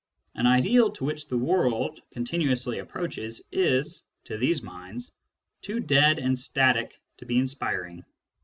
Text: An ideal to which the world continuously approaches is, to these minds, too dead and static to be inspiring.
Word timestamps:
An 0.33 0.47
ideal 0.47 0.89
to 0.93 1.05
which 1.05 1.27
the 1.27 1.37
world 1.37 1.99
continuously 2.09 2.79
approaches 2.79 3.39
is, 3.51 4.03
to 4.23 4.35
these 4.35 4.63
minds, 4.63 5.13
too 5.61 5.79
dead 5.79 6.17
and 6.17 6.39
static 6.39 6.99
to 7.17 7.25
be 7.27 7.37
inspiring. 7.37 8.03